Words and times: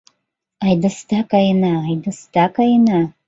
Айдста 0.65 1.19
каена, 1.31 1.73
айдста 1.87 2.45
каена 2.55 2.99